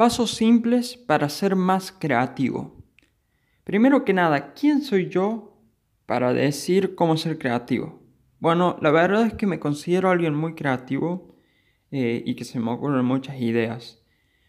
Pasos 0.00 0.30
simples 0.30 0.96
para 0.96 1.28
ser 1.28 1.56
más 1.56 1.92
creativo. 1.92 2.74
Primero 3.64 4.02
que 4.02 4.14
nada, 4.14 4.54
¿quién 4.54 4.80
soy 4.80 5.10
yo 5.10 5.60
para 6.06 6.32
decir 6.32 6.94
cómo 6.94 7.18
ser 7.18 7.36
creativo? 7.36 8.00
Bueno, 8.38 8.78
la 8.80 8.92
verdad 8.92 9.26
es 9.26 9.34
que 9.34 9.46
me 9.46 9.60
considero 9.60 10.08
alguien 10.08 10.34
muy 10.34 10.54
creativo 10.54 11.36
eh, 11.90 12.22
y 12.24 12.34
que 12.34 12.46
se 12.46 12.58
me 12.58 12.70
ocurren 12.70 13.04
muchas 13.04 13.38
ideas. 13.42 14.02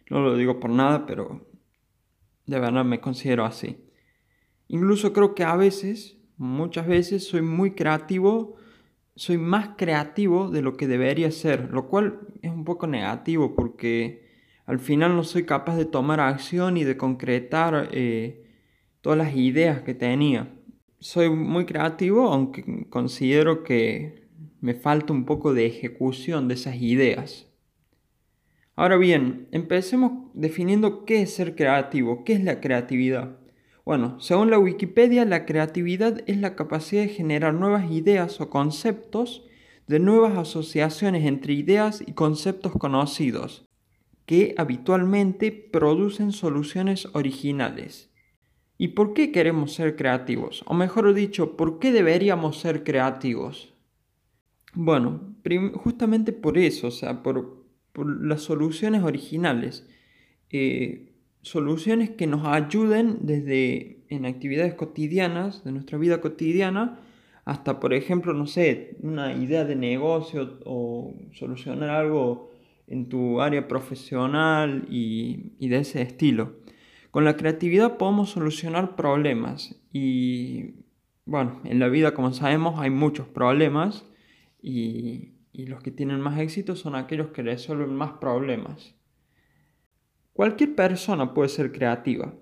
No 0.09 0.21
lo 0.21 0.37
digo 0.37 0.61
por 0.61 0.69
nada, 0.69 1.05
pero 1.05 1.45
de 2.45 2.57
verdad 2.57 2.85
me 2.85 3.01
considero 3.01 3.43
así. 3.43 3.75
Incluso 4.69 5.11
creo 5.11 5.35
que 5.35 5.43
a 5.43 5.57
veces, 5.57 6.17
muchas 6.37 6.87
veces, 6.87 7.27
soy 7.27 7.41
muy 7.41 7.71
creativo, 7.71 8.55
soy 9.17 9.37
más 9.37 9.71
creativo 9.75 10.49
de 10.49 10.61
lo 10.61 10.77
que 10.77 10.87
debería 10.87 11.29
ser, 11.29 11.71
lo 11.71 11.89
cual 11.89 12.21
es 12.41 12.49
un 12.51 12.63
poco 12.63 12.87
negativo 12.87 13.53
porque 13.53 14.30
al 14.71 14.79
final 14.79 15.17
no 15.17 15.25
soy 15.25 15.43
capaz 15.43 15.75
de 15.75 15.83
tomar 15.83 16.21
acción 16.21 16.77
y 16.77 16.85
de 16.85 16.95
concretar 16.95 17.89
eh, 17.91 18.45
todas 19.01 19.17
las 19.17 19.35
ideas 19.35 19.81
que 19.81 19.93
tenía. 19.93 20.47
Soy 20.97 21.29
muy 21.29 21.65
creativo, 21.65 22.31
aunque 22.31 22.87
considero 22.89 23.65
que 23.65 24.29
me 24.61 24.73
falta 24.73 25.11
un 25.11 25.25
poco 25.25 25.53
de 25.53 25.65
ejecución 25.65 26.47
de 26.47 26.53
esas 26.53 26.77
ideas. 26.77 27.49
Ahora 28.77 28.95
bien, 28.95 29.49
empecemos 29.51 30.31
definiendo 30.33 31.03
qué 31.03 31.23
es 31.23 31.35
ser 31.35 31.53
creativo, 31.57 32.23
qué 32.23 32.31
es 32.31 32.41
la 32.41 32.61
creatividad. 32.61 33.39
Bueno, 33.83 34.21
según 34.21 34.51
la 34.51 34.57
Wikipedia, 34.57 35.25
la 35.25 35.45
creatividad 35.45 36.21
es 36.27 36.37
la 36.37 36.55
capacidad 36.55 37.01
de 37.01 37.09
generar 37.09 37.53
nuevas 37.55 37.91
ideas 37.91 38.39
o 38.39 38.49
conceptos 38.49 39.43
de 39.87 39.99
nuevas 39.99 40.37
asociaciones 40.37 41.25
entre 41.25 41.51
ideas 41.55 42.01
y 42.07 42.13
conceptos 42.13 42.71
conocidos, 42.71 43.67
que 44.31 44.55
habitualmente 44.57 45.51
producen 45.51 46.31
soluciones 46.31 47.09
originales. 47.11 48.13
¿Y 48.77 48.87
por 48.87 49.13
qué 49.13 49.29
queremos 49.33 49.73
ser 49.73 49.97
creativos? 49.97 50.63
O 50.67 50.73
mejor 50.73 51.13
dicho, 51.13 51.57
¿por 51.57 51.79
qué 51.79 51.91
deberíamos 51.91 52.57
ser 52.57 52.85
creativos? 52.85 53.73
Bueno, 54.73 55.35
justamente 55.73 56.31
por 56.31 56.57
eso, 56.57 56.87
o 56.87 56.91
sea, 56.91 57.21
por, 57.23 57.65
las 57.93 58.43
soluciones 58.43 59.03
originales. 59.03 59.85
Eh, 60.49 61.11
soluciones 61.41 62.11
que 62.11 62.25
nos 62.25 62.47
ayuden 62.47 63.17
desde 63.23 64.05
en 64.07 64.25
actividades 64.25 64.75
cotidianas, 64.75 65.65
de 65.65 65.73
nuestra 65.73 65.97
vida 65.97 66.21
cotidiana, 66.21 67.01
hasta, 67.43 67.81
por 67.81 67.93
ejemplo, 67.93 68.33
no 68.33 68.47
sé, 68.47 68.95
una 69.01 69.33
idea 69.33 69.65
de 69.65 69.75
negocio 69.75 70.57
o 70.63 71.13
solucionar 71.33 71.89
algo 71.89 72.50
en 72.91 73.07
tu 73.07 73.41
área 73.41 73.67
profesional 73.67 74.85
y, 74.89 75.53
de 75.59 75.77
ese 75.77 76.01
estilo. 76.01 76.57
Con 77.09 77.23
la 77.23 77.37
creatividad 77.37 77.97
podemos 77.97 78.31
solucionar 78.31 78.95
problemas 78.95 79.81
y 79.91 80.75
bueno, 81.25 81.61
en 81.63 81.79
la 81.79 81.87
vida 81.87 82.13
como 82.13 82.33
sabemos 82.33 82.79
hay 82.79 82.89
muchos 82.89 83.27
problemas 83.27 84.05
y, 84.61 85.31
y 85.53 85.67
los 85.67 85.81
que 85.81 85.91
tienen 85.91 86.19
más 86.19 86.39
éxito 86.39 86.75
son 86.75 86.95
aquellos 86.95 87.29
que 87.29 87.43
resuelven 87.43 87.95
más 87.95 88.13
problemas. 88.13 88.95
Cualquier 90.33 90.75
persona 90.75 91.33
puede 91.33 91.49
ser 91.49 91.71
creativa, 91.71 92.33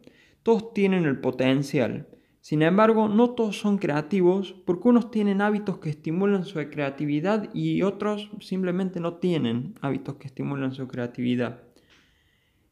todos 0.43 0.73
tienen 0.73 1.05
el 1.05 1.19
potencial, 1.19 2.07
sin 2.41 2.61
embargo, 2.61 3.07
no 3.09 3.31
todos 3.31 3.59
son 3.59 3.77
creativos 3.77 4.53
porque 4.65 4.87
unos 4.87 5.11
tienen 5.11 5.41
hábitos 5.41 5.79
que 5.79 5.89
estimulan 5.89 6.45
su 6.45 6.59
creatividad 6.69 7.53
y 7.53 7.81
otros 7.81 8.29
simplemente 8.39 8.99
no 8.99 9.15
tienen 9.15 9.75
hábitos 9.81 10.15
que 10.15 10.27
estimulan 10.27 10.73
su 10.73 10.87
creatividad. 10.87 11.63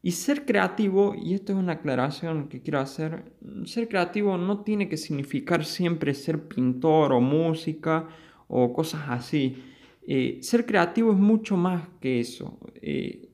Y 0.00 0.12
ser 0.12 0.46
creativo, 0.46 1.14
y 1.14 1.34
esto 1.34 1.52
es 1.52 1.58
una 1.58 1.74
aclaración 1.74 2.48
que 2.48 2.62
quiero 2.62 2.78
hacer, 2.78 3.32
ser 3.64 3.88
creativo 3.88 4.38
no 4.38 4.62
tiene 4.62 4.88
que 4.88 4.96
significar 4.96 5.64
siempre 5.64 6.14
ser 6.14 6.48
pintor 6.48 7.12
o 7.12 7.20
música 7.20 8.08
o 8.46 8.72
cosas 8.72 9.02
así. 9.08 9.62
Eh, 10.06 10.38
ser 10.40 10.64
creativo 10.64 11.12
es 11.12 11.18
mucho 11.18 11.56
más 11.56 11.88
que 12.00 12.20
eso. 12.20 12.58
Eh, 12.80 13.27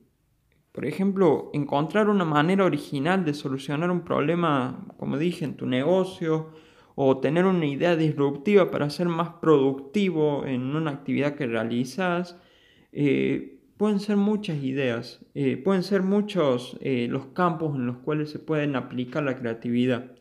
por 0.75 0.85
ejemplo, 0.85 1.51
encontrar 1.53 2.09
una 2.09 2.25
manera 2.25 2.65
original 2.65 3.23
de 3.23 3.33
solucionar 3.33 3.89
un 3.91 4.01
problema, 4.01 4.85
como 4.97 5.17
dije, 5.17 5.45
en 5.45 5.55
tu 5.55 5.65
negocio, 5.67 6.51
o 6.95 7.19
tener 7.19 7.45
una 7.45 7.65
idea 7.65 7.95
disruptiva 7.95 8.71
para 8.71 8.89
ser 8.89 9.07
más 9.07 9.29
productivo 9.41 10.45
en 10.45 10.75
una 10.75 10.91
actividad 10.91 11.35
que 11.35 11.47
realizas. 11.47 12.37
Eh, 12.91 13.61
pueden 13.77 14.01
ser 14.01 14.17
muchas 14.17 14.61
ideas, 14.61 15.25
eh, 15.33 15.55
pueden 15.55 15.81
ser 15.81 16.01
muchos 16.01 16.77
eh, 16.81 17.07
los 17.09 17.27
campos 17.27 17.73
en 17.75 17.85
los 17.85 17.99
cuales 17.99 18.29
se 18.29 18.39
pueden 18.39 18.75
aplicar 18.75 19.23
la 19.23 19.37
creatividad. 19.37 20.11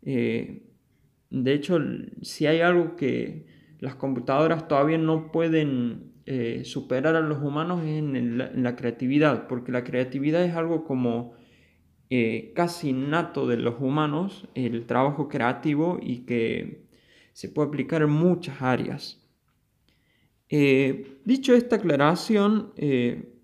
de 0.00 1.52
hecho, 1.52 1.78
si 2.22 2.46
hay 2.46 2.60
algo 2.60 2.96
que 2.96 3.44
las 3.80 3.96
computadoras 3.96 4.66
todavía 4.66 4.96
no 4.96 5.30
pueden 5.30 6.14
eh, 6.30 6.66
superar 6.66 7.16
a 7.16 7.22
los 7.22 7.42
humanos 7.42 7.80
en, 7.86 8.36
la 8.62 8.76
creatividad, 8.76 9.46
porque 9.48 9.72
la 9.72 9.82
creatividad 9.82 10.44
es 10.44 10.54
algo 10.54 10.84
como 10.84 11.32
eh, 12.10 12.52
casi 12.54 12.90
innato 12.90 13.46
de 13.46 13.56
los 13.56 13.76
humanos, 13.80 14.46
el 14.54 14.84
trabajo 14.84 15.26
creativo 15.26 15.98
y 16.02 16.26
que 16.26 16.84
se 17.32 17.48
puede 17.48 17.68
aplicar 17.68 18.02
en 18.02 18.10
muchas 18.10 18.60
áreas. 18.60 19.26
Eh, 20.50 21.18
dicho 21.24 21.54
esta 21.54 21.76
aclaración, 21.76 22.74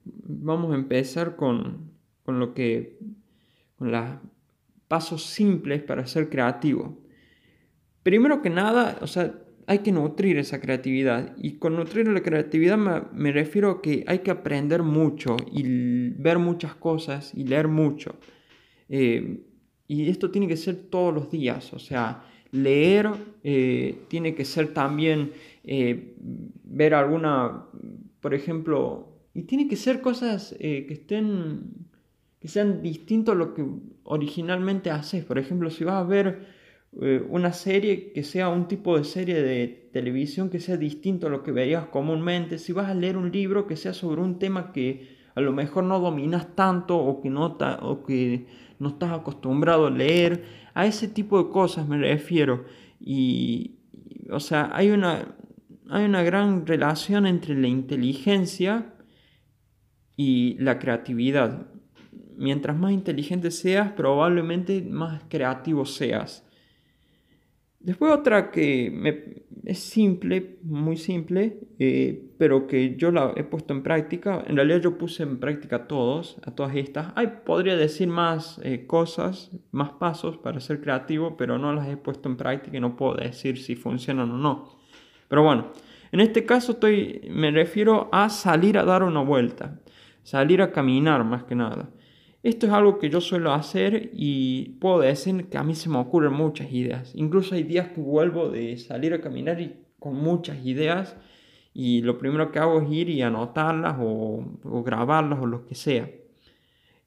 vamos 0.05 0.73
a 0.73 0.75
empezar 0.75 1.37
con, 1.37 1.91
con 2.23 2.39
lo 2.39 2.53
que, 2.53 2.99
con 3.77 3.93
los 3.93 4.05
pasos 4.89 5.25
simples 5.25 5.83
para 5.83 6.07
ser 6.07 6.29
creativo. 6.29 6.99
Primero 8.03 8.43
que 8.43 8.51
nada, 8.51 8.99
o 9.01 9.07
sea, 9.07 9.44
hay 9.67 9.79
que 9.79 9.93
nutrir 9.93 10.39
esa 10.39 10.61
creatividad. 10.61 11.37
Y 11.39 11.53
con 11.55 11.77
nutrir 11.77 12.09
la 12.09 12.23
creatividad 12.23 12.77
me, 13.13 13.33
refiero 13.33 13.71
a 13.71 13.83
que 13.83 14.05
hay 14.07 14.21
que 14.21 14.31
aprender 14.31 14.83
mucho 14.83 15.37
y 15.53 16.11
ver 16.11 16.39
muchas 16.39 16.75
cosas 16.75 17.33
y 17.35 17.45
leer 17.45 17.69
mucho. 17.69 18.17
Eh, 18.89 19.45
y 19.87 20.09
esto 20.09 20.31
tiene 20.31 20.49
que 20.49 20.57
ser 20.57 20.77
todos 20.77 21.15
los 21.15 21.31
días. 21.31 21.73
O 21.73 21.79
sea, 21.79 22.25
leer 22.51 23.11
eh, 23.43 23.99
tiene 24.09 24.35
que 24.35 24.45
ser 24.45 24.75
también 24.75 25.33
eh, 25.65 26.15
ver 26.65 26.95
alguna, 26.95 27.67
por 28.21 28.35
ejemplo, 28.35 29.09
y 29.35 29.43
tiene 29.43 29.67
que 29.69 29.77
ser 29.77 30.01
cosas 30.01 30.55
que 30.59 30.87
estén, 30.89 31.89
que 32.39 32.47
sean 32.47 32.83
distintos 32.83 33.35
a 33.35 33.39
lo 33.39 33.53
que 33.55 33.65
originalmente 34.05 34.91
haces. 34.91 35.25
Por 35.25 35.39
ejemplo, 35.39 35.71
si 35.71 35.83
vas 35.83 35.97
a 35.97 36.05
ver 36.05 36.54
eh, 37.01 37.25
una 37.29 37.53
serie 37.53 38.13
que 38.13 38.23
sea 38.23 38.49
un 38.49 38.69
tipo 38.69 38.97
de 38.97 39.05
serie 39.05 39.43
de 39.43 39.89
televisión 39.93 40.49
que 40.49 40.61
sea 40.61 40.77
distinto 40.77 41.27
a 41.27 41.31
lo 41.31 41.43
que 41.43 41.51
veías 41.51 41.87
comúnmente, 41.87 42.59
si 42.59 42.73
vas 42.73 42.89
a 42.89 42.95
leer 42.95 43.17
un 43.17 43.33
libro 43.33 43.67
que 43.67 43.77
sea 43.77 43.93
sobre 43.93 44.21
un 44.21 44.39
tema 44.39 44.73
que 44.73 45.17
a 45.35 45.41
lo 45.41 45.53
mejor 45.53 45.85
no 45.85 45.99
dominas 45.99 46.55
tanto 46.55 46.97
o 46.97 47.21
que 47.21 47.31
no, 47.31 47.59
o 47.83 48.05
que 48.05 48.47
no 48.79 48.91
estás 48.91 49.13
acostumbrado 49.13 49.87
a 49.87 49.91
leer, 49.91 50.45
a 50.75 50.87
ese 50.87 51.09
tipo 51.09 51.43
de 51.43 51.51
cosas 51.51 51.89
me 51.89 51.99
refiero. 51.99 52.65
Y, 53.01 53.77
o 54.31 54.41
sea, 54.41 54.71
hay 54.73 54.91
una, 54.91 55.37
hay 55.91 56.05
una 56.05 56.23
gran 56.23 56.67
relación 56.67 57.27
entre 57.27 57.57
la 57.57 57.69
inteligencia 57.69 58.95
y 60.17 60.57
la 60.61 60.79
creatividad. 60.79 61.67
Mientras 62.37 62.77
más 62.77 62.93
inteligente 62.93 63.51
seas, 63.51 63.93
probablemente 63.93 64.83
más 64.83 65.23
creativo 65.29 65.87
seas. 65.87 66.45
Después 67.85 68.13
otra 68.13 68.51
que 68.51 69.45
es 69.67 69.79
simple, 69.79 70.57
muy 70.63 70.97
simple, 70.97 71.59
eh, 71.79 72.31
pero 72.39 72.67
que 72.67 72.97
yo 72.97 73.11
la 73.11 73.35
he 73.37 73.45
puesto 73.45 73.75
en 73.75 73.83
práctica. 73.83 74.43
En 74.47 74.57
realidad 74.57 74.81
yo 74.81 74.97
puse 74.97 75.23
en 75.23 75.39
práctica 75.39 75.87
todos, 75.87 76.39
a 76.45 76.55
todas 76.55 76.75
estas. 76.77 77.13
Hay, 77.15 77.41
podría 77.45 77.77
decir 77.77 78.09
más 78.09 78.59
eh, 78.65 78.87
cosas, 78.87 79.51
más 79.71 79.91
pasos 79.93 80.39
para 80.39 80.61
ser 80.61 80.81
creativo, 80.81 81.37
pero 81.37 81.59
no 81.59 81.75
las 81.75 81.87
he 81.89 81.99
puesto 81.99 82.31
en 82.31 82.39
práctica 82.39 82.75
y 82.75 82.81
no 82.81 82.97
puedo 82.97 83.17
decir 83.17 83.59
si 83.59 83.77
funcionan 83.77 84.31
o 84.31 84.39
no. 84.39 84.79
Pero 85.29 85.43
bueno, 85.43 85.73
en 86.11 86.21
este 86.21 86.47
caso 86.47 86.73
estoy, 86.73 87.29
me 87.31 87.51
refiero 87.51 88.09
a 88.13 88.31
salir 88.31 88.79
a 88.79 88.85
dar 88.85 89.03
una 89.03 89.21
vuelta, 89.21 89.79
salir 90.23 90.63
a 90.63 90.73
caminar 90.73 91.23
más 91.23 91.45
que 91.45 91.55
nada. 91.55 91.91
Esto 92.45 92.67
es 92.67 92.73
algo 92.75 92.99
que 92.99 93.09
yo 93.09 93.23
suelo 93.23 93.55
hacer 93.55 94.11
y 94.13 94.77
puedo 94.79 95.01
decir 95.01 95.47
que 95.49 95.57
a 95.57 95.63
mí 95.63 95.75
se 95.75 95.89
me 95.89 95.97
ocurren 95.97 96.35
muchas 96.35 96.71
ideas. 96.71 97.15
Incluso 97.15 97.55
hay 97.55 97.63
días 97.63 97.89
que 97.89 98.03
vuelvo 98.03 98.51
de 98.51 98.77
salir 98.77 99.15
a 99.15 99.23
caminar 99.23 99.63
y 99.63 99.75
con 99.99 100.17
muchas 100.17 100.63
ideas 100.63 101.17
y 101.73 102.03
lo 102.03 102.19
primero 102.19 102.53
que 102.53 102.59
hago 102.59 102.83
es 102.83 102.93
ir 102.93 103.09
y 103.09 103.23
anotarlas 103.23 103.97
o, 103.99 104.45
grabarlas 104.85 105.39
o 105.41 105.47
lo 105.47 105.65
que 105.65 105.75
sea. 105.75 106.11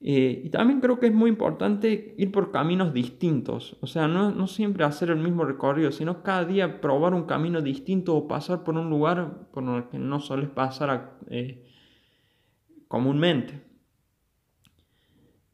Eh, 0.02 0.42
y 0.44 0.50
también 0.50 0.82
creo 0.82 1.00
que 1.00 1.06
es 1.06 1.14
muy 1.14 1.30
importante 1.30 2.16
ir 2.18 2.32
por 2.32 2.52
caminos 2.52 2.92
distintos, 2.92 3.78
o 3.82 3.86
sea, 3.86 4.08
no, 4.08 4.48
siempre 4.48 4.86
hacer 4.86 5.12
el 5.12 5.18
mismo 5.18 5.46
recorrido, 5.46 5.92
sino 5.92 6.24
cada 6.24 6.46
día 6.46 6.82
probar 6.82 7.14
un 7.14 7.26
camino 7.26 7.62
distinto 7.62 8.16
o 8.16 8.28
pasar 8.28 8.64
por 8.64 8.76
un 8.76 8.90
lugar 8.90 9.50
por 9.52 9.64
el 9.64 9.88
que 9.90 10.00
no 10.00 10.20
sueles 10.20 10.50
pasar 10.50 11.20
eh, 11.30 11.64
comúnmente. 12.88 13.67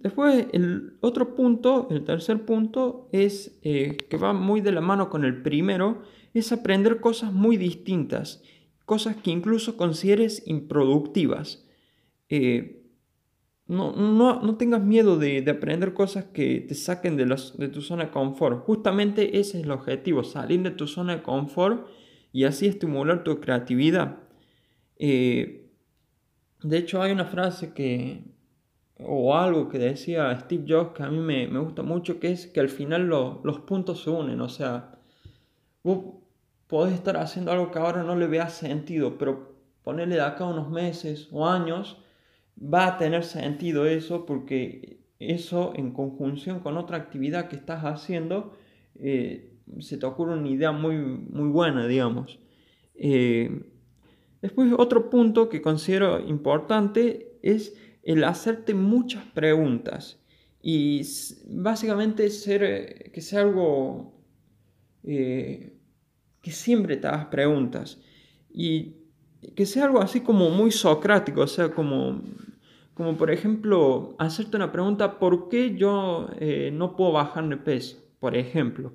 Después, 0.03 0.47
el 0.51 0.97
otro 0.99 1.33
punto, 1.33 1.87
el 1.89 2.03
tercer 2.03 2.43
punto, 2.45 3.07
es 3.13 3.57
eh, 3.63 3.95
que 4.09 4.17
va 4.17 4.33
muy 4.33 4.59
de 4.59 4.73
la 4.73 4.81
mano 4.81 5.09
con 5.09 5.23
el 5.23 5.41
primero, 5.41 6.03
es 6.33 6.51
aprender 6.51 6.99
cosas 6.99 7.31
muy 7.31 7.55
distintas, 7.55 8.43
cosas 8.85 9.15
que 9.15 9.31
incluso 9.31 9.77
consideres 9.77 10.43
improductivas. 10.45 11.65
Eh, 12.27 12.83
no, 13.65 13.93
no, 13.93 14.57
tengas 14.57 14.83
miedo 14.83 15.17
de, 15.17 15.49
aprender 15.49 15.93
cosas 15.93 16.25
que 16.25 16.59
te 16.59 16.75
saquen 16.75 17.15
de, 17.15 17.25
de 17.57 17.69
tu 17.69 17.81
zona 17.81 18.05
de 18.05 18.11
confort. 18.11 18.65
Justamente 18.65 19.39
ese 19.39 19.59
es 19.59 19.63
el 19.63 19.71
objetivo, 19.71 20.25
salir 20.25 20.61
de 20.63 20.71
tu 20.71 20.85
zona 20.85 21.15
de 21.15 21.21
confort 21.23 21.87
y 22.33 22.43
así 22.43 22.67
estimular 22.67 23.23
tu 23.23 23.39
creatividad. 23.39 24.17
Eh, 24.97 25.69
de 26.61 26.77
hecho, 26.77 27.01
hay 27.01 27.13
una 27.13 27.25
frase 27.25 27.73
que, 27.73 28.32
o 29.05 29.35
algo 29.35 29.69
que 29.69 29.79
decía 29.79 30.37
Steve 30.39 30.65
Jobs 30.67 30.93
que 30.95 31.03
a 31.03 31.09
mí 31.09 31.19
me, 31.19 31.47
gusta 31.59 31.83
mucho, 31.83 32.19
que 32.19 32.31
es 32.31 32.47
que 32.47 32.59
al 32.59 32.69
final 32.69 33.07
los 33.07 33.59
puntos 33.61 34.03
se 34.03 34.09
unen. 34.09 34.41
O 34.41 34.49
sea, 34.49 34.95
vos 35.83 36.15
podés 36.67 36.93
estar 36.93 37.17
haciendo 37.17 37.51
algo 37.51 37.71
que 37.71 37.79
ahora 37.79 38.03
no 38.03 38.15
le 38.15 38.27
veas 38.27 38.53
sentido, 38.53 39.17
pero 39.17 39.53
ponerle 39.83 40.15
de 40.15 40.21
acá 40.21 40.45
unos 40.45 40.69
meses 40.69 41.27
o 41.31 41.45
años, 41.45 41.97
va 42.57 42.87
a 42.87 42.97
tener 42.97 43.23
sentido 43.23 43.85
eso 43.85 44.25
porque 44.25 44.99
eso 45.19 45.73
en 45.75 45.91
conjunción 45.91 46.59
con 46.59 46.77
otra 46.77 46.97
actividad 46.97 47.47
que 47.47 47.55
estás 47.55 47.83
haciendo, 47.83 48.53
eh, 48.95 49.53
se 49.79 49.97
te 49.97 50.05
ocurre 50.05 50.33
una 50.33 50.49
idea 50.49 50.71
muy, 50.71 50.97
muy 50.97 51.49
buena, 51.49 51.87
digamos. 51.87 52.39
Eh, 52.95 53.63
después, 54.41 54.73
otro 54.77 55.09
punto 55.09 55.49
que 55.49 55.61
considero 55.61 56.19
importante 56.19 57.37
es 57.41 57.75
el 58.03 58.23
hacerte 58.25 58.73
muchas 58.73 59.23
preguntas 59.25 60.19
y 60.61 61.01
básicamente 61.47 62.29
ser, 62.29 63.11
que 63.11 63.21
sea 63.21 63.41
algo 63.41 64.13
eh, 65.03 65.77
que 66.41 66.51
siempre 66.51 66.97
te 66.97 67.07
hagas 67.07 67.25
preguntas 67.25 67.99
y 68.53 68.97
que 69.55 69.65
sea 69.65 69.85
algo 69.85 70.01
así 70.01 70.21
como 70.21 70.49
muy 70.49 70.71
socrático, 70.71 71.41
o 71.41 71.47
sea, 71.47 71.71
como, 71.71 72.21
como 72.93 73.17
por 73.17 73.31
ejemplo, 73.31 74.15
hacerte 74.19 74.57
una 74.57 74.71
pregunta, 74.71 75.19
¿por 75.19 75.49
qué 75.49 75.75
yo 75.75 76.29
eh, 76.39 76.71
no 76.71 76.95
puedo 76.95 77.13
bajar 77.13 77.47
de 77.49 77.57
peso? 77.57 77.97
Por 78.19 78.37
ejemplo. 78.37 78.93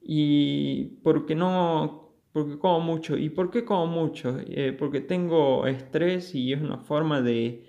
Y 0.00 1.00
porque 1.02 1.34
no, 1.34 2.12
porque 2.32 2.58
como 2.58 2.80
mucho. 2.80 3.16
¿Y 3.16 3.30
por 3.30 3.50
qué 3.50 3.64
como 3.64 3.86
mucho? 3.86 4.38
Eh, 4.46 4.72
porque 4.78 5.00
tengo 5.00 5.66
estrés 5.66 6.34
y 6.34 6.52
es 6.52 6.60
una 6.62 6.78
forma 6.78 7.20
de, 7.20 7.65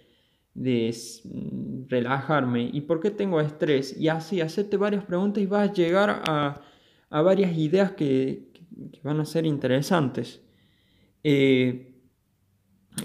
de 0.57 0.95
relajarme. 1.87 2.69
¿Y 2.73 2.81
por 2.81 2.99
qué 2.99 3.11
tengo 3.11 3.39
estrés? 3.39 3.95
Y 3.97 4.09
así, 4.09 4.41
hacerte 4.41 4.75
varias 4.75 5.05
preguntas 5.05 5.41
y 5.41 5.45
vas 5.45 5.69
a 5.69 5.73
llegar 5.73 6.23
a, 6.27 6.61
a 7.09 7.21
varias 7.21 7.55
ideas 7.55 7.91
que, 7.91 8.49
que, 8.91 8.99
van 9.03 9.19
a 9.19 9.25
ser 9.25 9.45
interesantes. 9.45 10.41
Eh, 11.23 11.93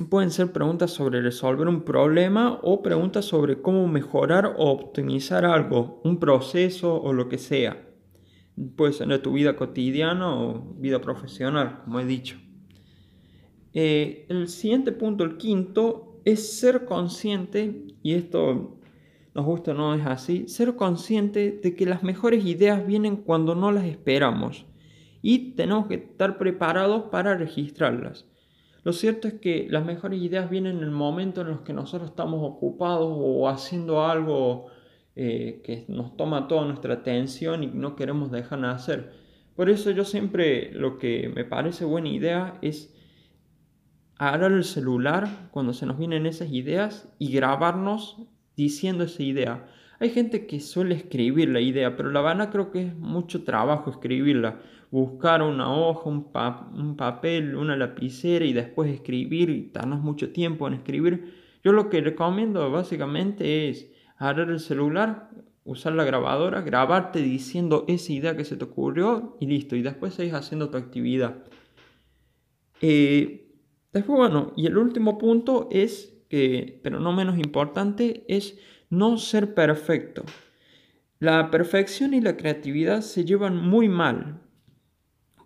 pueden 0.08 0.30
ser 0.30 0.50
preguntas 0.50 0.92
sobre 0.92 1.20
resolver 1.20 1.68
un 1.68 1.82
problema 1.82 2.58
o 2.62 2.82
preguntas 2.82 3.26
sobre 3.26 3.60
cómo 3.60 3.86
mejorar 3.86 4.54
o 4.56 4.70
optimizar 4.70 5.44
algo, 5.44 6.00
un 6.04 6.18
proceso 6.18 7.00
o 7.02 7.12
lo 7.12 7.28
que 7.28 7.36
sea. 7.36 7.86
Puede 8.76 8.94
ser 8.94 9.08
de 9.08 9.18
tu 9.18 9.34
vida 9.34 9.56
cotidiana 9.56 10.34
o 10.34 10.74
vida 10.78 11.02
profesional, 11.02 11.80
como 11.84 12.00
he 12.00 12.06
dicho. 12.06 12.38
Eh, 13.74 14.24
el 14.30 14.48
siguiente 14.48 14.92
punto, 14.92 15.24
el 15.24 15.36
quinto, 15.36 16.11
es 16.24 16.58
ser 16.58 16.84
consciente, 16.84 17.86
y 18.02 18.14
esto 18.14 18.78
nos 19.34 19.44
gusta 19.46 19.72
o 19.72 19.74
no 19.74 19.94
es 19.94 20.06
así, 20.06 20.48
ser 20.48 20.76
consciente 20.76 21.60
de 21.62 21.74
que 21.74 21.86
las 21.86 22.02
mejores 22.02 22.44
ideas 22.44 22.86
vienen 22.86 23.16
cuando 23.16 23.54
no 23.54 23.72
las 23.72 23.84
esperamos 23.84 24.66
y 25.22 25.54
tenemos 25.54 25.86
que 25.86 25.94
estar 25.94 26.36
preparados 26.36 27.04
para 27.04 27.36
registrarlas. 27.36 28.26
Lo 28.84 28.92
cierto 28.92 29.28
es 29.28 29.34
que 29.34 29.68
las 29.70 29.84
mejores 29.84 30.20
ideas 30.20 30.50
vienen 30.50 30.78
en 30.78 30.82
el 30.82 30.90
momento 30.90 31.42
en 31.42 31.48
los 31.48 31.60
que 31.60 31.72
nosotros 31.72 32.10
estamos 32.10 32.40
ocupados 32.42 33.08
o 33.08 33.48
haciendo 33.48 34.04
algo 34.04 34.66
eh, 35.14 35.62
que 35.64 35.84
nos 35.88 36.16
toma 36.16 36.48
toda 36.48 36.66
nuestra 36.66 36.94
atención 36.94 37.62
y 37.62 37.68
no 37.68 37.94
queremos 37.94 38.32
dejar 38.32 38.60
de 38.60 38.66
hacer. 38.66 39.12
Por 39.54 39.70
eso 39.70 39.92
yo 39.92 40.04
siempre 40.04 40.72
lo 40.72 40.98
que 40.98 41.30
me 41.32 41.44
parece 41.44 41.84
buena 41.84 42.08
idea 42.08 42.58
es 42.60 42.92
agarrar 44.28 44.52
el 44.52 44.62
celular 44.62 45.48
cuando 45.50 45.72
se 45.72 45.84
nos 45.84 45.98
vienen 45.98 46.26
esas 46.26 46.52
ideas 46.52 47.08
y 47.18 47.32
grabarnos 47.32 48.18
diciendo 48.56 49.02
esa 49.04 49.22
idea. 49.22 49.66
Hay 49.98 50.10
gente 50.10 50.46
que 50.46 50.60
suele 50.60 50.94
escribir 50.94 51.48
la 51.48 51.60
idea, 51.60 51.96
pero 51.96 52.10
la 52.10 52.20
verdad 52.20 52.50
creo 52.50 52.70
que 52.70 52.86
es 52.86 52.96
mucho 52.96 53.42
trabajo 53.42 53.90
escribirla. 53.90 54.60
Buscar 54.92 55.42
una 55.42 55.74
hoja, 55.74 56.08
un, 56.08 56.30
un 56.74 56.96
papel, 56.96 57.56
una 57.56 57.76
lapicera 57.76 58.44
y 58.44 58.52
después 58.52 58.92
escribir 58.92 59.50
y 59.50 59.70
darnos 59.72 60.00
mucho 60.02 60.30
tiempo 60.30 60.68
en 60.68 60.74
escribir. 60.74 61.34
Yo 61.64 61.72
lo 61.72 61.88
que 61.88 62.00
recomiendo 62.00 62.70
básicamente 62.70 63.70
es 63.70 63.90
agarrar 64.18 64.50
el 64.50 64.60
celular, 64.60 65.30
usar 65.64 65.94
la 65.94 66.04
grabadora, 66.04 66.60
grabarte 66.60 67.20
diciendo 67.20 67.84
esa 67.88 68.12
idea 68.12 68.36
que 68.36 68.44
se 68.44 68.56
te 68.56 68.64
ocurrió 68.64 69.36
y 69.40 69.46
listo. 69.46 69.74
Y 69.74 69.82
después 69.82 70.14
seguís 70.14 70.34
haciendo 70.34 70.70
tu 70.70 70.78
actividad. 70.78 71.38
Eh, 72.80 73.41
después, 73.92 74.18
bueno, 74.18 74.52
y 74.56 74.66
el 74.66 74.78
último 74.78 75.18
punto 75.18 75.68
es 75.70 76.14
que, 76.28 76.80
pero 76.82 77.00
no 77.00 77.12
menos 77.12 77.38
importante, 77.38 78.24
es 78.28 78.58
no 78.90 79.18
ser 79.18 79.54
perfecto. 79.54 80.24
La 81.18 81.50
perfección 81.50 82.14
y 82.14 82.20
la 82.20 82.36
creatividad 82.36 83.00
se 83.02 83.24
llevan 83.24 83.56
muy 83.56 83.88
mal. 83.88 84.40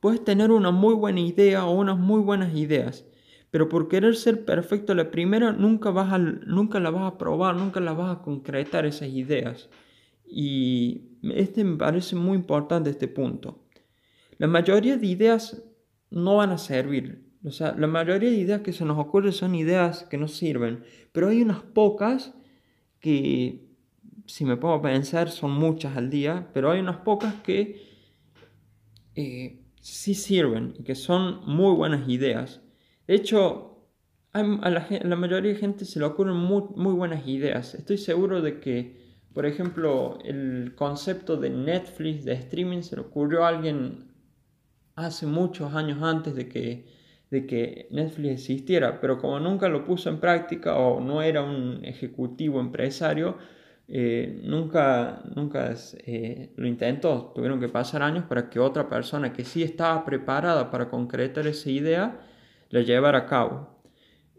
Puedes 0.01 0.25
tener 0.25 0.51
una 0.51 0.71
muy 0.71 0.95
buena 0.95 1.21
idea 1.21 1.67
o 1.67 1.73
unas 1.73 1.99
muy 1.99 2.21
buenas 2.21 2.55
ideas, 2.55 3.05
pero 3.51 3.69
por 3.69 3.89
querer 3.89 4.17
ser 4.17 4.45
perfecto 4.45 4.95
la 4.95 5.11
primera 5.11 5.53
nunca, 5.53 5.91
vas 5.91 6.13
a, 6.13 6.19
nunca 6.19 6.81
la 6.81 6.91
vas 6.91 7.13
a 7.13 7.19
probar, 7.19 7.57
nunca 7.57 7.81
la 7.81 7.93
vas 7.93 8.17
a 8.17 8.23
concretar 8.23 8.87
esas 8.87 9.09
ideas. 9.09 9.69
Y 10.27 11.19
este 11.23 11.63
me 11.63 11.77
parece 11.77 12.17
muy 12.17 12.37
importante 12.37 12.91
este 12.91 13.09
punto. 13.09 13.67
La 14.39 14.47
mayoría 14.47 14.97
de 14.97 15.07
ideas 15.07 15.63
no 16.11 16.37
van 16.37 16.51
a 16.51 16.59
servir. 16.59 17.26
O 17.47 17.53
sea, 17.53 17.75
la 17.79 17.87
mayoría 17.87 18.31
de 18.31 18.37
ideas 18.37 18.63
que 18.63 18.73
se 18.73 18.85
nos 18.85 18.99
ocurren 18.99 19.33
son 19.33 19.55
ideas 19.55 20.03
que 20.05 20.19
no 20.19 20.27
sirven. 20.27 20.83
Pero 21.13 21.29
hay 21.29 21.43
unas 21.43 21.63
pocas 21.63 22.35
que, 22.99 23.69
si 24.27 24.45
me 24.45 24.57
pongo 24.57 24.75
a 24.75 24.83
pensar, 24.83 25.31
son 25.31 25.53
muchas 25.53 25.97
al 25.97 26.11
día. 26.11 26.51
Pero 26.53 26.73
hay 26.73 26.81
unas 26.81 26.99
pocas 26.99 27.35
que 27.43 27.81
eh, 29.15 29.63
sí 29.81 30.15
sirven 30.15 30.75
y 30.77 30.83
que 30.83 30.97
son 30.97 31.47
muy 31.47 31.75
buenas 31.77 32.09
ideas. 32.09 32.63
De 33.07 33.15
hecho, 33.15 33.77
a 34.33 34.43
la, 34.43 35.17
mayoría 35.17 35.53
de 35.53 35.59
gente 35.59 35.85
se 35.85 36.01
le 36.01 36.05
ocurren 36.05 36.37
muy, 36.37 36.95
buenas 36.95 37.27
ideas. 37.29 37.75
Estoy 37.75 37.97
seguro 37.97 38.43
de 38.43 38.59
que, 38.59 39.01
por 39.33 39.47
ejemplo, 39.47 40.19
el 40.25 40.75
concepto 40.75 41.37
de 41.37 41.51
Netflix, 41.51 42.25
de 42.25 42.33
streaming, 42.33 42.83
se 42.83 42.97
le 42.97 43.03
ocurrió 43.03 43.45
a 43.45 43.49
alguien 43.49 44.13
hace 44.97 45.27
muchos 45.27 45.73
años 45.75 46.03
antes 46.03 46.35
de 46.35 46.49
que, 46.49 46.96
de 47.31 47.47
que 47.47 47.89
Netflix 47.91 48.33
existiera, 48.33 49.01
pero 49.01 49.19
como 49.19 49.41
nunca 49.41 49.69
lo 49.69 49.85
puso 49.85 50.09
en 50.11 50.21
práctica 50.21 50.77
o 50.77 51.01
no 51.01 51.23
era 51.23 51.43
un 51.43 51.85
ejecutivo 51.85 52.61
empresario, 52.61 53.37
eh, 53.89 54.41
nunca, 54.45 55.23
nunca 55.35 55.75
eh, 56.05 56.53
lo 56.57 56.67
intentó. 56.67 57.33
Tuvieron 57.35 57.61
que 57.61 57.69
pasar 57.69 58.03
años 58.03 58.25
para 58.25 58.51
que 58.51 58.59
otra 58.59 58.89
persona 58.89 59.33
que 59.33 59.45
sí 59.45 59.63
estaba 59.63 60.05
preparada 60.05 60.71
para 60.71 60.89
concretar 60.89 61.47
esa 61.47 61.71
idea, 61.71 62.21
la 62.71 62.81
llevar 62.83 63.15
a 63.17 63.27
cabo. 63.27 63.81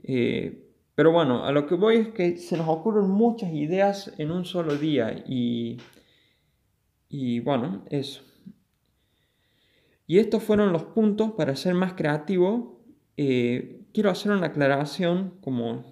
Eh, 0.03 0.63
pero 0.95 1.11
bueno, 1.11 1.45
a 1.45 1.51
lo 1.51 1.67
que 1.67 1.75
voy 1.75 1.97
es 1.97 2.07
que 2.09 2.37
se 2.37 2.57
nos 2.57 2.67
ocurren 2.67 3.09
muchas 3.09 3.53
ideas 3.53 4.13
en 4.17 4.31
un 4.31 4.45
solo 4.45 4.75
día 4.75 5.23
y, 5.27 5.77
y 7.09 7.39
bueno, 7.41 7.85
eso. 7.89 8.23
Y 10.07 10.19
estos 10.19 10.41
fueron 10.41 10.71
los 10.71 10.83
puntos 10.83 11.33
para 11.33 11.55
ser 11.55 11.73
más 11.73 11.93
creativo. 11.93 12.76
Eh, 13.17 13.81
quiero 13.93 14.09
hacer 14.09 14.31
una 14.31 14.47
aclaración, 14.47 15.33
como 15.41 15.85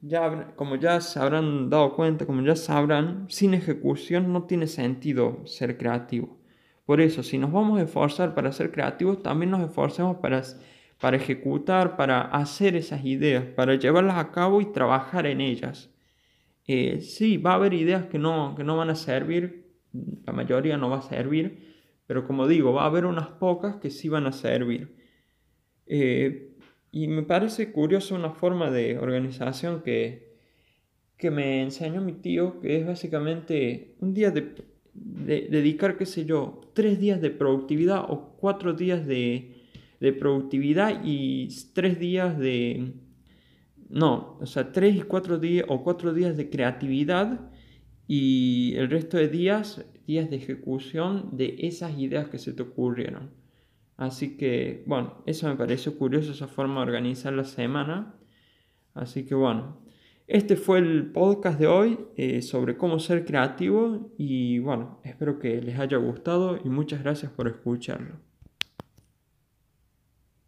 ya, 0.00 0.54
como 0.56 0.76
ya 0.76 1.00
se 1.00 1.18
habrán 1.18 1.68
dado 1.70 1.94
cuenta, 1.94 2.26
como 2.26 2.42
ya 2.42 2.56
sabrán, 2.56 3.26
sin 3.28 3.54
ejecución 3.54 4.32
no 4.32 4.44
tiene 4.44 4.66
sentido 4.66 5.46
ser 5.46 5.76
creativo. 5.76 6.38
Por 6.86 7.00
eso, 7.00 7.22
si 7.22 7.38
nos 7.38 7.52
vamos 7.52 7.78
a 7.78 7.82
esforzar 7.82 8.34
para 8.34 8.52
ser 8.52 8.70
creativos, 8.70 9.22
también 9.22 9.50
nos 9.50 9.62
esforcemos 9.62 10.16
para 10.18 10.42
para 11.00 11.16
ejecutar, 11.16 11.96
para 11.96 12.22
hacer 12.22 12.76
esas 12.76 13.04
ideas, 13.04 13.44
para 13.44 13.74
llevarlas 13.74 14.16
a 14.16 14.30
cabo 14.30 14.60
y 14.60 14.72
trabajar 14.72 15.26
en 15.26 15.40
ellas. 15.40 15.90
Eh, 16.66 17.00
sí, 17.00 17.36
va 17.36 17.52
a 17.52 17.54
haber 17.56 17.74
ideas 17.74 18.06
que 18.06 18.18
no, 18.18 18.54
que 18.56 18.64
no 18.64 18.76
van 18.76 18.90
a 18.90 18.94
servir, 18.94 19.74
la 19.92 20.32
mayoría 20.32 20.76
no 20.78 20.88
va 20.88 20.98
a 20.98 21.02
servir, 21.02 21.74
pero 22.06 22.26
como 22.26 22.48
digo, 22.48 22.72
va 22.72 22.84
a 22.84 22.86
haber 22.86 23.04
unas 23.04 23.28
pocas 23.28 23.76
que 23.76 23.90
sí 23.90 24.08
van 24.08 24.26
a 24.26 24.32
servir. 24.32 24.96
Eh, 25.86 26.50
y 26.92 27.08
me 27.08 27.22
parece 27.22 27.72
curioso 27.72 28.14
una 28.14 28.30
forma 28.30 28.70
de 28.70 28.98
organización 28.98 29.82
que, 29.82 30.36
que 31.16 31.30
me 31.30 31.62
enseñó 31.62 32.00
mi 32.00 32.12
tío, 32.12 32.60
que 32.60 32.78
es 32.78 32.86
básicamente 32.86 33.96
un 34.00 34.14
día 34.14 34.30
de, 34.30 34.54
dedicar, 34.94 35.96
qué 35.96 36.06
sé 36.06 36.24
yo, 36.24 36.60
tres 36.72 37.00
días 37.00 37.20
de 37.20 37.30
productividad 37.30 38.04
o 38.08 38.36
cuatro 38.36 38.74
días 38.74 39.06
de, 39.06 39.56
de 40.00 40.12
productividad 40.12 41.02
y 41.04 41.48
tres 41.72 41.98
días 41.98 42.38
de... 42.38 42.92
No, 43.88 44.38
o 44.40 44.46
sea, 44.46 44.72
tres 44.72 44.96
y 44.96 45.02
cuatro 45.02 45.38
días 45.38 45.66
o 45.68 45.82
cuatro 45.82 46.12
días 46.14 46.36
de 46.36 46.48
creatividad 46.48 47.50
y 48.06 48.74
el 48.76 48.90
resto 48.90 49.16
de 49.16 49.28
días, 49.28 49.84
días 50.06 50.30
de 50.30 50.36
ejecución 50.36 51.30
de 51.36 51.56
esas 51.60 51.98
ideas 51.98 52.28
que 52.28 52.38
se 52.38 52.52
te 52.52 52.62
ocurrieron. 52.62 53.30
Así 53.96 54.36
que, 54.36 54.84
bueno, 54.86 55.22
eso 55.26 55.48
me 55.48 55.56
pareció 55.56 55.96
curioso, 55.96 56.32
esa 56.32 56.48
forma 56.48 56.76
de 56.76 56.86
organizar 56.86 57.32
la 57.32 57.44
semana. 57.44 58.14
Así 58.94 59.24
que, 59.24 59.34
bueno, 59.34 59.78
este 60.26 60.56
fue 60.56 60.78
el 60.78 61.12
podcast 61.12 61.58
de 61.58 61.66
hoy 61.66 61.98
eh, 62.16 62.42
sobre 62.42 62.76
cómo 62.76 62.98
ser 62.98 63.24
creativo 63.24 64.12
y, 64.18 64.58
bueno, 64.58 65.00
espero 65.04 65.38
que 65.38 65.60
les 65.60 65.78
haya 65.78 65.98
gustado 65.98 66.58
y 66.64 66.68
muchas 66.70 67.02
gracias 67.02 67.30
por 67.30 67.46
escucharlo. 67.48 68.33